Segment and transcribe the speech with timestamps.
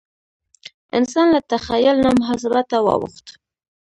[0.97, 3.25] انسان له تخیل نه محاسبه ته واوښت.